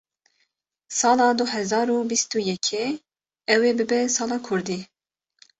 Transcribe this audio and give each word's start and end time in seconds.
sala 0.99 1.27
du 1.37 1.45
hezar 1.53 1.87
û 1.95 1.97
bîst 2.09 2.31
û 2.37 2.39
yekê 2.49 2.85
ew 3.53 3.61
ê 3.69 3.73
bibe 3.79 4.01
sala 4.17 4.37
kurdî. 4.47 4.79